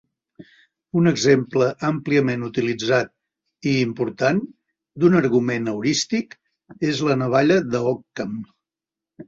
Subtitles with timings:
[1.01, 3.13] Un exemple àmpliament utilitzat
[3.73, 4.41] i important
[5.05, 6.35] d'un argument heurístic
[6.91, 8.37] és la navalla d'Occam.